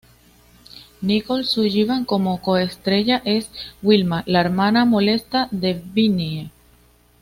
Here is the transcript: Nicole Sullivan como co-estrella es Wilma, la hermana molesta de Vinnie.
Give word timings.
Nicole 1.03 1.43
Sullivan 1.43 2.05
como 2.05 2.41
co-estrella 2.41 3.21
es 3.23 3.51
Wilma, 3.83 4.23
la 4.25 4.41
hermana 4.41 4.83
molesta 4.83 5.47
de 5.51 5.73
Vinnie. 5.75 6.49